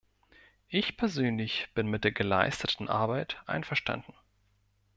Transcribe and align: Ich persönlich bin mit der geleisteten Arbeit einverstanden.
Ich 0.67 0.97
persönlich 0.97 1.69
bin 1.75 1.85
mit 1.85 2.03
der 2.03 2.11
geleisteten 2.11 2.89
Arbeit 2.89 3.37
einverstanden. 3.45 4.15